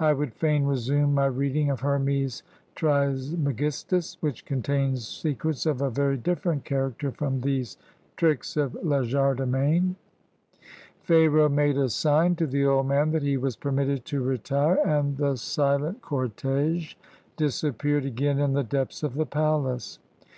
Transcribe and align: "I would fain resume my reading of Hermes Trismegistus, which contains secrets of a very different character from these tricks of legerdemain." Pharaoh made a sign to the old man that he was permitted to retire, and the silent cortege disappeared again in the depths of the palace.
"I 0.00 0.14
would 0.14 0.32
fain 0.32 0.64
resume 0.64 1.12
my 1.12 1.26
reading 1.26 1.68
of 1.68 1.80
Hermes 1.80 2.42
Trismegistus, 2.76 4.16
which 4.22 4.46
contains 4.46 5.06
secrets 5.06 5.66
of 5.66 5.82
a 5.82 5.90
very 5.90 6.16
different 6.16 6.64
character 6.64 7.12
from 7.12 7.42
these 7.42 7.76
tricks 8.16 8.56
of 8.56 8.72
legerdemain." 8.82 9.96
Pharaoh 11.02 11.50
made 11.50 11.76
a 11.76 11.90
sign 11.90 12.36
to 12.36 12.46
the 12.46 12.64
old 12.64 12.86
man 12.86 13.10
that 13.10 13.22
he 13.22 13.36
was 13.36 13.54
permitted 13.54 14.06
to 14.06 14.22
retire, 14.22 14.78
and 14.82 15.18
the 15.18 15.36
silent 15.36 16.00
cortege 16.00 16.94
disappeared 17.36 18.06
again 18.06 18.38
in 18.38 18.54
the 18.54 18.64
depths 18.64 19.02
of 19.02 19.12
the 19.12 19.26
palace. 19.26 19.98